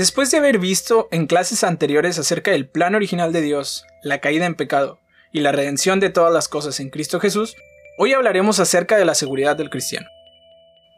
[0.00, 4.46] Después de haber visto en clases anteriores acerca del plan original de Dios, la caída
[4.46, 4.98] en pecado
[5.30, 7.54] y la redención de todas las cosas en Cristo Jesús,
[7.98, 10.06] hoy hablaremos acerca de la seguridad del cristiano.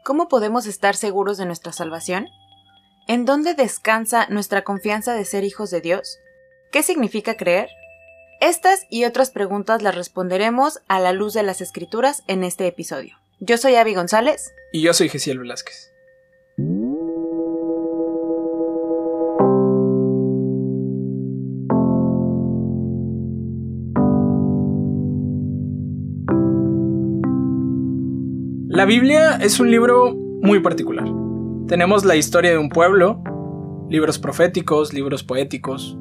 [0.05, 2.29] ¿Cómo podemos estar seguros de nuestra salvación?
[3.09, 6.17] ¿En dónde descansa nuestra confianza de ser hijos de Dios?
[6.71, 7.67] ¿Qué significa creer?
[8.39, 13.17] Estas y otras preguntas las responderemos a la luz de las escrituras en este episodio.
[13.41, 14.53] Yo soy Avi González.
[14.71, 15.92] Y yo soy Gesiel Velázquez.
[28.83, 31.05] La Biblia es un libro muy particular.
[31.69, 33.23] Tenemos la historia de un pueblo,
[33.89, 35.97] libros proféticos, libros poéticos.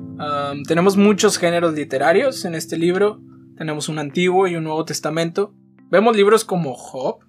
[0.66, 3.20] tenemos muchos géneros literarios en este libro.
[3.56, 5.54] Tenemos un Antiguo y un Nuevo Testamento.
[5.92, 7.20] Vemos libros como Job,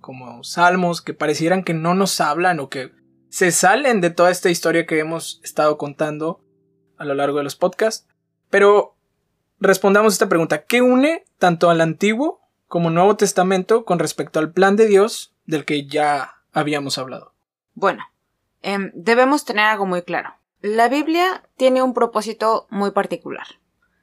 [0.00, 2.90] como Salmos, que parecieran que no nos hablan o que
[3.28, 6.40] se salen de toda esta historia que hemos estado contando
[6.96, 8.08] a lo largo de los podcasts.
[8.48, 8.96] Pero
[9.60, 10.64] respondamos esta pregunta.
[10.64, 12.37] ¿Qué une tanto al Antiguo
[12.68, 17.32] como Nuevo Testamento con respecto al plan de Dios del que ya habíamos hablado.
[17.74, 18.04] Bueno,
[18.62, 20.34] em, debemos tener algo muy claro.
[20.60, 23.46] La Biblia tiene un propósito muy particular.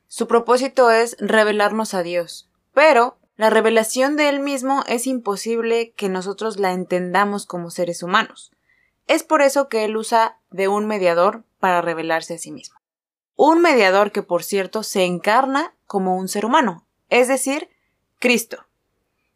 [0.08, 6.10] Su propósito es revelarnos a Dios, pero la revelación de Él mismo es imposible que
[6.10, 8.52] nosotros la entendamos como seres humanos.
[9.08, 12.78] Es por eso que Él usa de un mediador para revelarse a sí mismo.
[13.36, 17.70] Un mediador que, por cierto, se encarna como un ser humano, es decir,
[18.20, 18.66] Cristo.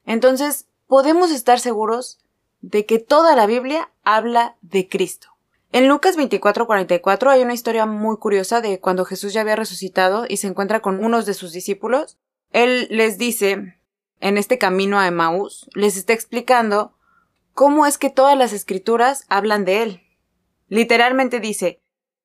[0.06, 2.20] Entonces, podemos estar seguros
[2.62, 5.30] de que toda la Biblia habla de Cristo.
[5.72, 10.38] En Lucas 24:44 hay una historia muy curiosa de cuando Jesús ya había resucitado y
[10.38, 12.18] se encuentra con unos de sus discípulos.
[12.52, 13.78] Él les dice,
[14.20, 16.94] en este camino a Emmaús, les está explicando
[17.54, 20.02] cómo es que todas las escrituras hablan de él.
[20.70, 21.82] Literalmente dice,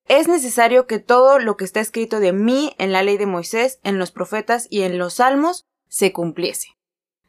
[0.07, 3.79] es necesario que todo lo que está escrito de mí en la ley de Moisés,
[3.83, 5.65] en los profetas y en los salmos
[5.95, 6.75] se cumpliese.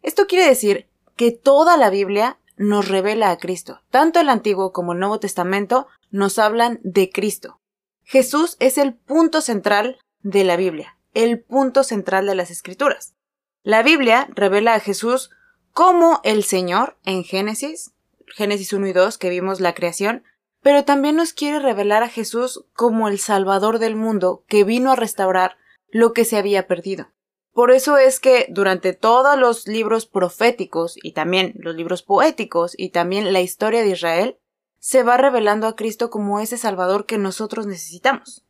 [0.03, 3.81] Esto quiere decir que toda la Biblia nos revela a Cristo.
[3.91, 7.61] Tanto el Antiguo como el Nuevo Testamento nos hablan de Cristo.
[8.03, 13.15] Jesús es el punto central de la Biblia, el punto central de las Escrituras.
[13.63, 15.31] La Biblia revela a Jesús
[15.71, 17.93] como el Señor en Génesis,
[18.35, 20.25] Génesis 1 y 2, que vimos la creación,
[20.61, 24.97] pero también nos quiere revelar a Jesús como el Salvador del mundo que vino a
[24.97, 25.57] restaurar
[25.93, 27.13] lo que se había perdido.
[27.57, 32.91] Por eso es que durante todos los libros proféticos y también los libros poéticos y
[32.91, 34.37] también la historia de Israel,
[34.79, 38.45] se va revelando a Cristo como ese Salvador que nosotros necesitamos.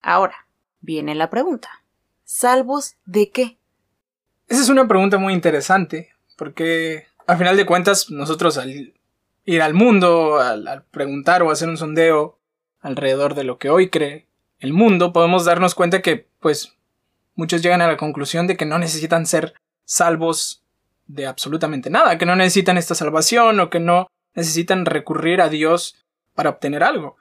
[0.00, 0.48] Ahora,
[0.80, 1.68] viene la pregunta.
[2.24, 3.58] ¿Salvos de qué?
[4.48, 8.94] Esa es una pregunta muy interesante, porque a final de cuentas nosotros al
[9.44, 12.38] ir al mundo, al, al preguntar o hacer un sondeo
[12.80, 14.28] alrededor de lo que hoy cree
[14.60, 16.75] el mundo, podemos darnos cuenta que, pues,
[17.36, 19.54] muchos llegan a la conclusión de que no necesitan ser
[19.84, 20.64] salvos
[21.06, 26.04] de absolutamente nada, que no necesitan esta salvación o que no necesitan recurrir a Dios
[26.34, 27.16] para obtener algo.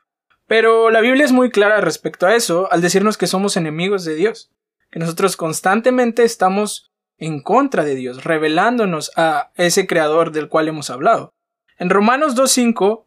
[0.48, 4.16] Pero la Biblia es muy clara respecto a eso al decirnos que somos enemigos de
[4.16, 4.52] Dios,
[4.92, 10.90] que nosotros constantemente estamos en contra de Dios, revelándonos a ese creador del cual hemos
[10.90, 11.34] hablado.
[11.78, 13.04] En Romanos 2.5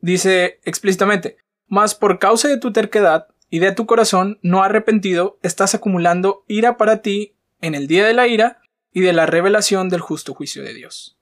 [0.00, 5.74] dice explícitamente, mas por causa de tu terquedad y de tu corazón no arrepentido estás
[5.74, 8.60] acumulando ira para ti en el día de la ira
[8.92, 11.16] y de la revelación del justo juicio de Dios.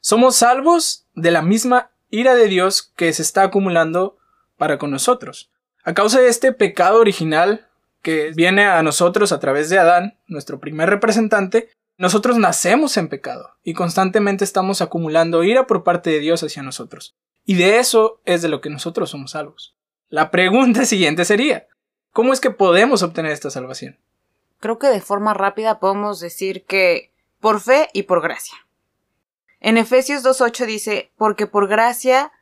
[0.00, 4.18] Somos salvos de la misma ira de Dios que se está acumulando
[4.56, 5.50] para con nosotros.
[5.84, 7.66] A causa de este pecado original
[8.02, 13.56] que viene a nosotros a través de Adán, nuestro primer representante, nosotros nacemos en pecado
[13.64, 17.16] y constantemente estamos acumulando ira por parte de Dios hacia nosotros.
[17.44, 19.74] Y de eso es de lo que nosotros somos salvos.
[20.08, 21.66] La pregunta siguiente sería,
[22.12, 23.98] ¿cómo es que podemos obtener esta salvación?
[24.60, 28.56] Creo que de forma rápida podemos decir que por fe y por gracia.
[29.60, 32.32] En Efesios 2.8 dice, porque por gracia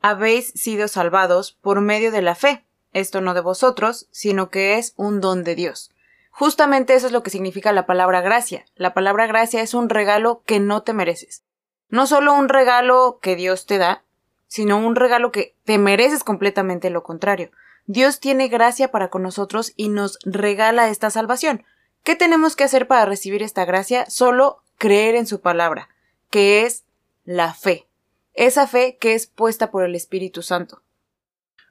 [0.00, 2.64] habéis sido salvados por medio de la fe.
[2.92, 5.90] Esto no de vosotros, sino que es un don de Dios.
[6.30, 8.64] Justamente eso es lo que significa la palabra gracia.
[8.76, 11.42] La palabra gracia es un regalo que no te mereces.
[11.88, 14.04] No solo un regalo que Dios te da,
[14.48, 17.50] sino un regalo que te mereces completamente lo contrario.
[17.86, 21.64] Dios tiene gracia para con nosotros y nos regala esta salvación.
[22.02, 24.06] ¿Qué tenemos que hacer para recibir esta gracia?
[24.10, 25.88] Solo creer en su palabra,
[26.30, 26.84] que es
[27.24, 27.86] la fe.
[28.34, 30.82] Esa fe que es puesta por el Espíritu Santo.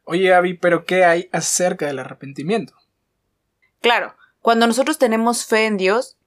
[0.04, 2.74] Oye, Abby, pero ¿qué hay acerca del arrepentimiento?
[3.82, 6.18] Claro, cuando nosotros tenemos fe en Dios,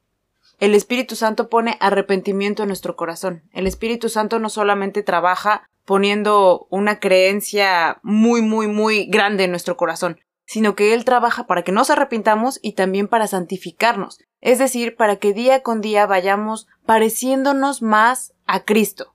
[0.58, 3.42] el Espíritu Santo pone arrepentimiento en nuestro corazón.
[3.52, 9.76] El Espíritu Santo no solamente trabaja poniendo una creencia muy, muy, muy grande en nuestro
[9.76, 14.96] corazón, sino que Él trabaja para que nos arrepintamos y también para santificarnos, es decir,
[14.96, 19.14] para que día con día vayamos pareciéndonos más a Cristo,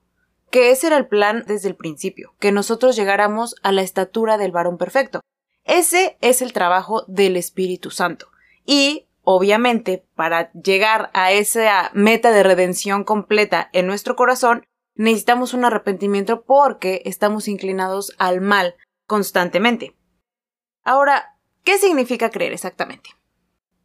[0.50, 4.52] que ese era el plan desde el principio, que nosotros llegáramos a la estatura del
[4.52, 5.20] varón perfecto.
[5.64, 8.28] Ese es el trabajo del Espíritu Santo.
[8.64, 14.64] Y, obviamente, para llegar a esa meta de redención completa en nuestro corazón,
[14.96, 18.74] necesitamos un arrepentimiento porque estamos inclinados al mal
[19.06, 19.94] constantemente.
[20.82, 23.10] Ahora, ¿qué significa creer exactamente?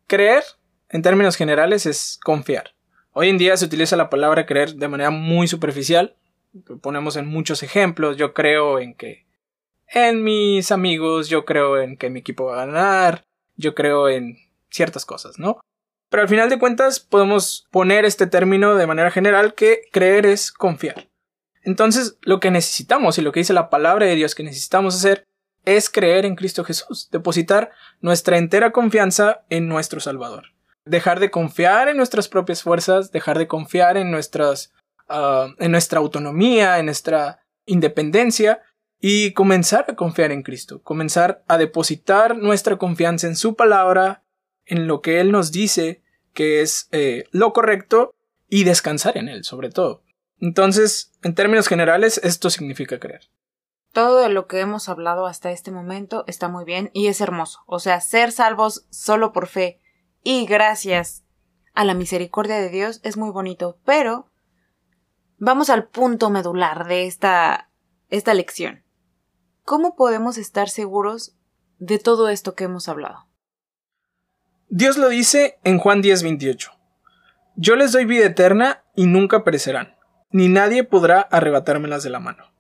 [0.07, 0.43] Creer,
[0.89, 2.73] en términos generales, es confiar.
[3.13, 6.15] Hoy en día se utiliza la palabra creer de manera muy superficial.
[6.81, 8.17] Ponemos en muchos ejemplos.
[8.17, 9.25] Yo creo en que
[9.87, 13.25] en mis amigos, yo creo en que mi equipo va a ganar,
[13.57, 14.37] yo creo en
[14.69, 15.59] ciertas cosas, ¿no?
[16.11, 20.51] Pero al final de cuentas podemos poner este término de manera general que creer es
[20.51, 21.07] confiar.
[21.63, 25.25] Entonces, lo que necesitamos y lo que dice la palabra de Dios que necesitamos hacer
[25.63, 27.71] es creer en Cristo Jesús, depositar
[28.01, 30.47] nuestra entera confianza en nuestro Salvador.
[30.83, 34.73] Dejar de confiar en nuestras propias fuerzas, dejar de confiar en nuestras
[35.07, 38.61] ah, en nuestra autonomía, en nuestra independencia
[38.99, 44.23] y comenzar a confiar en Cristo, comenzar a depositar nuestra confianza en su palabra,
[44.65, 46.00] en lo que Él nos dice
[46.33, 48.15] que es eh, lo correcto
[48.47, 50.03] y descansar en Él sobre todo.
[50.39, 53.29] Entonces, en términos generales, esto significa creer.
[53.93, 57.59] Todo de lo que hemos hablado hasta este momento está muy bien y es hermoso.
[57.67, 59.79] O sea, ser salvos solo por fe
[60.23, 61.23] y gracias
[61.73, 64.29] a la misericordia de Dios es muy bonito, pero
[65.37, 67.69] vamos al punto medular de esta,
[68.09, 68.83] esta lección.
[69.63, 71.35] ¿Cómo podemos estar seguros
[71.77, 73.27] de todo esto que hemos hablado?
[74.73, 76.71] Dios lo dice en Juan 10:28.
[77.57, 79.97] Yo les doy vida eterna y nunca perecerán,
[80.31, 82.53] ni nadie podrá arrebatármelas de la mano.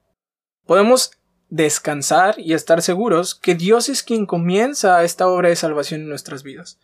[0.65, 1.11] Podemos
[1.47, 6.43] descansar y estar seguros que Dios es quien comienza esta obra de salvación en nuestras
[6.43, 6.81] vidas.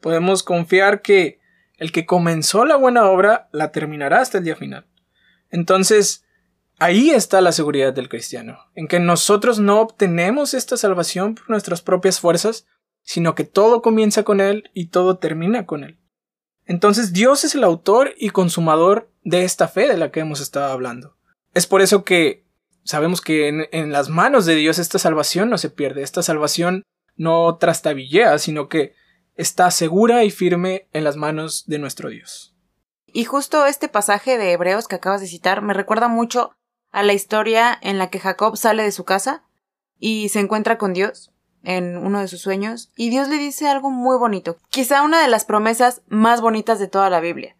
[0.00, 1.40] Podemos confiar que
[1.78, 4.86] el que comenzó la buena obra la terminará hasta el día final.
[5.50, 6.26] Entonces,
[6.80, 11.82] Ahí está la seguridad del cristiano, en que nosotros no obtenemos esta salvación por nuestras
[11.82, 12.68] propias fuerzas,
[13.08, 15.98] sino que todo comienza con Él y todo termina con Él.
[16.66, 20.70] Entonces Dios es el autor y consumador de esta fe de la que hemos estado
[20.70, 21.16] hablando.
[21.54, 22.44] Es por eso que
[22.84, 26.82] sabemos que en, las manos de Dios esta salvación no se pierde, esta salvación
[27.16, 28.92] no trastabillea, sino que
[29.36, 32.54] está segura y firme en las manos de nuestro Dios.
[33.06, 36.52] Y justo este pasaje de Hebreos que acabas de citar me recuerda mucho
[36.90, 39.44] a la historia en la que Jacob sale de su casa
[39.98, 41.32] y se encuentra con Dios
[41.62, 45.28] en uno de sus sueños y Dios le dice algo muy bonito, quizá una de
[45.28, 47.56] las promesas más bonitas de toda la Biblia.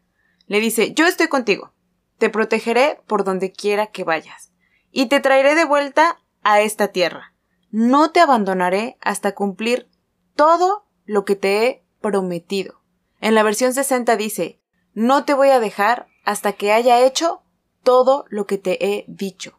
[0.46, 1.72] Le dice, yo estoy contigo,
[2.18, 4.52] te protegeré por donde quiera que vayas
[4.90, 7.34] y te traeré de vuelta a esta tierra.
[7.70, 9.88] No te abandonaré hasta cumplir
[10.34, 12.80] todo lo que te he prometido.
[13.20, 14.60] En la versión 60 dice,
[14.94, 17.42] no te voy a dejar hasta que haya hecho
[17.82, 19.58] todo lo que te he dicho.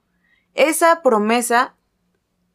[0.54, 1.76] Esa promesa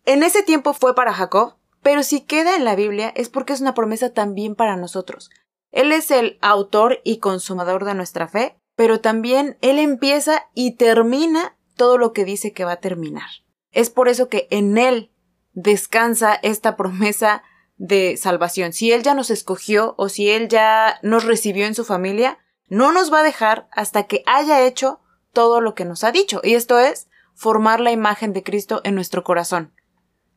[0.05, 3.61] en ese tiempo fue para Jacob, pero si queda en la Biblia es porque es
[3.61, 5.31] una promesa también para nosotros.
[5.71, 11.57] Él es el autor y consumador de nuestra fe, pero también Él empieza y termina
[11.77, 13.29] todo lo que dice que va a terminar.
[13.71, 15.13] Es por eso que en Él
[15.53, 17.43] descansa esta promesa
[17.77, 18.73] de salvación.
[18.73, 22.93] Si Él ya nos escogió o si Él ya nos recibió en su familia, no
[22.93, 25.01] nos va a dejar hasta que haya hecho
[25.32, 28.94] todo lo que nos ha dicho, y esto es formar la imagen de Cristo en
[28.94, 29.75] nuestro corazón.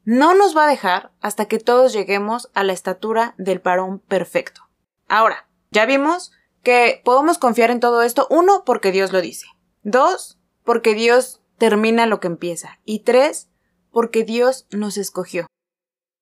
[0.08, 4.62] No nos va a dejar hasta que todos lleguemos a la estatura del varón perfecto.
[5.10, 6.32] Ahora, ya vimos
[6.64, 9.48] que podemos confiar en todo esto, uno, porque Dios lo dice,
[9.84, 13.50] dos, porque Dios termina lo que empieza, y tres,
[13.92, 15.46] porque Dios nos escogió.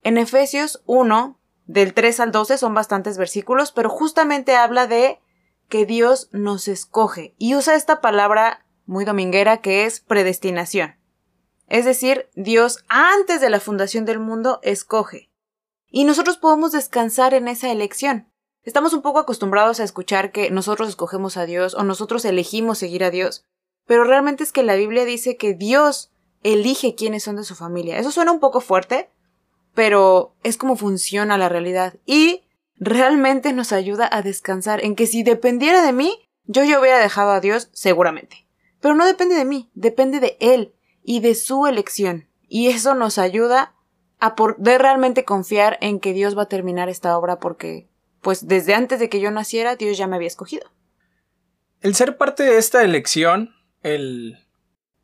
[0.01, 5.19] En Efesios 1, del 3 al 12 son bastantes versículos, pero justamente habla de
[5.69, 10.95] que Dios nos escoge y usa esta palabra muy dominguera, que es predestinación.
[11.67, 15.29] Es decir, Dios antes de la fundación del mundo escoge.
[15.89, 18.27] Y nosotros podemos descansar en esa elección.
[18.63, 23.03] Estamos un poco acostumbrados a escuchar que nosotros escogemos a Dios o nosotros elegimos seguir
[23.03, 23.45] a Dios,
[23.85, 26.11] pero realmente es que la Biblia dice que Dios
[26.43, 27.99] elige quiénes son de su familia.
[27.99, 29.09] Eso suena un poco fuerte,
[29.73, 32.43] pero es como funciona la realidad y
[32.77, 37.31] realmente nos ayuda a descansar en que si dependiera de mí, yo ya hubiera dejado
[37.31, 38.47] a Dios seguramente.
[38.79, 40.74] Pero no depende de mí, depende de Él
[41.05, 42.27] y de su elección.
[42.47, 43.73] Y eso nos ayuda
[44.19, 47.87] a poder realmente confiar en que Dios va a terminar esta obra porque,
[48.21, 50.71] pues desde antes de que yo naciera, Dios ya me había escogido.
[51.81, 54.39] El ser parte de esta elección, el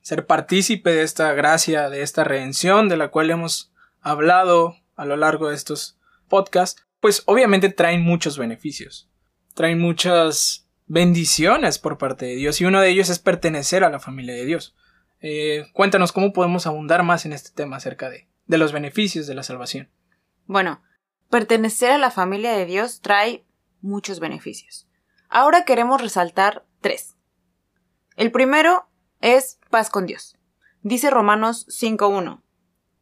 [0.02, 5.16] ser partícipe de esta gracia, de esta redención de la cual hemos hablado a lo
[5.16, 9.10] largo de estos podcasts, pues obviamente traen muchos beneficios,
[9.54, 14.00] traen muchas bendiciones por parte de Dios y uno de ellos es pertenecer a la
[14.00, 14.76] familia de Dios.
[15.22, 19.36] Eh, cuéntanos cómo podemos abundar más en este tema acerca de, de los beneficios de
[19.36, 19.90] la salvación.
[20.46, 20.82] Bueno,
[21.30, 23.46] pertenecer a la familia de Dios trae
[23.82, 24.88] muchos beneficios.
[25.30, 27.16] Ahora queremos resaltar tres.
[28.18, 28.90] El primero
[29.22, 30.38] es paz con Dios.
[30.82, 32.42] Dice Romanos 5.1.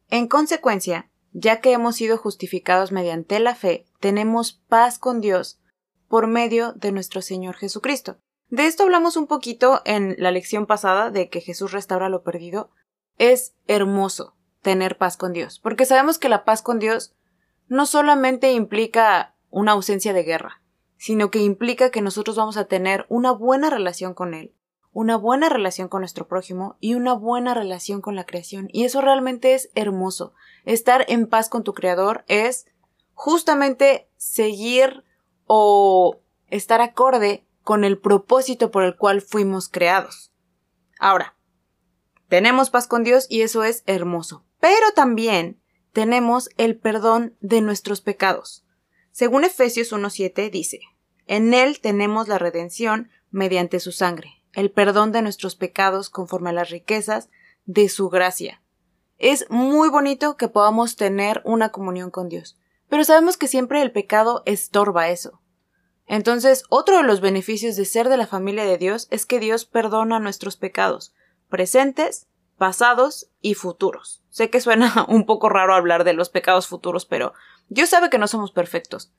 [0.08, 5.60] En consecuencia, ya que hemos sido justificados mediante la fe, tenemos paz con Dios
[6.08, 8.18] por medio de nuestro Señor Jesucristo.
[8.50, 12.70] De esto hablamos un poquito en la lección pasada de que Jesús restaura lo perdido.
[13.16, 17.14] Es hermoso tener paz con Dios, porque sabemos que la paz con Dios
[17.68, 20.62] no solamente implica una ausencia de guerra,
[20.96, 24.52] sino que implica que nosotros vamos a tener una buena relación con Él,
[24.92, 28.68] una buena relación con nuestro prójimo y una buena relación con la creación.
[28.72, 30.34] Y eso realmente es hermoso.
[30.64, 32.66] Estar en paz con tu Creador es
[33.14, 35.04] justamente seguir
[35.46, 40.32] o estar acorde con el propósito por el cual fuimos creados.
[40.98, 41.36] Ahora,
[42.26, 44.44] tenemos paz con Dios y eso es hermoso.
[44.58, 45.62] Pero también
[45.92, 48.66] tenemos el perdón de nuestros pecados.
[49.12, 50.80] Según Efesios 1.7 dice,
[51.28, 56.54] en Él tenemos la redención mediante su sangre, el perdón de nuestros pecados conforme a
[56.54, 57.28] las riquezas
[57.66, 58.64] de su gracia.
[59.16, 62.58] Es muy bonito que podamos tener una comunión con Dios,
[62.88, 65.39] pero sabemos que siempre el pecado estorba eso.
[66.10, 69.64] Entonces, otro de los beneficios de ser de la familia de Dios es que Dios
[69.64, 71.14] perdona nuestros pecados,
[71.48, 72.26] presentes,
[72.58, 74.20] pasados y futuros.
[74.28, 77.32] Sé que suena un poco raro hablar de los pecados futuros, pero
[77.68, 79.12] Dios sabe que no somos perfectos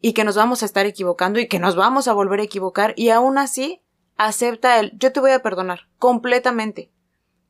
[0.00, 2.94] y que nos vamos a estar equivocando y que nos vamos a volver a equivocar
[2.96, 3.82] y aún así
[4.16, 6.90] acepta el yo te voy a perdonar completamente.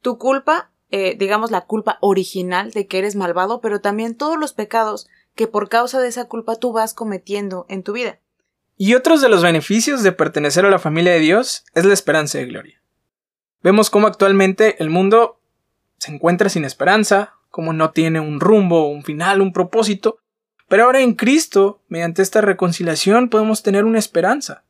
[0.00, 4.52] Tu culpa, eh, digamos la culpa original de que eres malvado, pero también todos los
[4.52, 8.19] pecados que por causa de esa culpa tú vas cometiendo en tu vida.
[8.76, 12.38] Y otros de los beneficios de pertenecer a la familia de Dios es la esperanza
[12.38, 12.83] de gloria.
[13.62, 15.40] Vemos cómo actualmente el mundo
[15.99, 20.19] se encuentra sin esperanza, cómo no tiene un rumbo, un final, un propósito,
[20.69, 24.64] pero ahora en Cristo, mediante esta reconciliación, podemos tener una esperanza.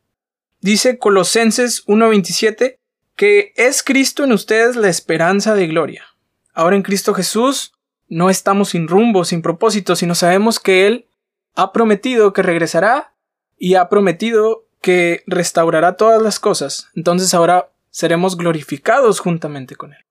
[0.61, 2.79] Dice Colosenses 1.27
[3.17, 6.05] que es Cristo en ustedes la esperanza de gloria.
[6.53, 7.73] Ahora en Cristo Jesús
[8.09, 11.07] no estamos sin rumbo, sin propósito, sino sabemos que Él
[11.55, 13.14] ha prometido que regresará
[13.59, 16.89] y ha prometido que restaurará todas las cosas.
[16.95, 20.05] Entonces ahora seremos glorificados juntamente con Él.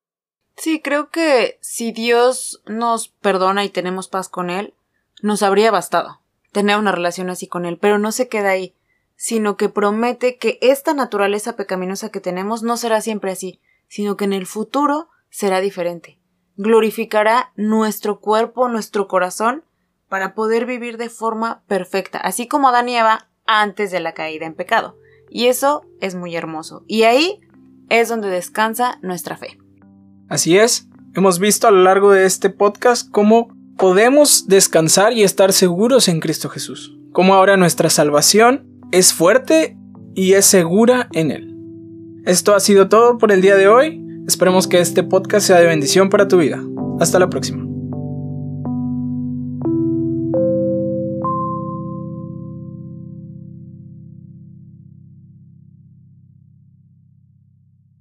[0.56, 4.74] Sí, creo que si Dios nos perdona y tenemos paz con Él,
[5.22, 6.22] nos habría bastado
[6.52, 8.76] tener una relación así con Él, pero no se queda ahí,
[9.16, 14.26] sino que promete que esta naturaleza pecaminosa que tenemos no será siempre así, sino que
[14.26, 16.20] en el futuro será diferente.
[16.56, 19.64] Glorificará nuestro cuerpo, nuestro corazón,
[20.08, 24.46] para poder vivir de forma perfecta, así como Adán y Eva antes de la caída
[24.46, 24.98] en pecado.
[25.30, 26.84] Y eso es muy hermoso.
[26.88, 27.40] Y ahí
[27.90, 29.58] es donde descansa nuestra fe.
[30.30, 35.54] Así es, hemos visto a lo largo de este podcast cómo podemos descansar y estar
[35.54, 39.78] seguros en Cristo Jesús, cómo ahora nuestra salvación es fuerte
[40.16, 41.56] y es segura en Él.
[42.26, 45.68] Esto ha sido todo por el día de hoy, esperemos que este podcast sea de
[45.68, 46.64] bendición para tu vida.
[47.00, 47.63] Hasta la próxima.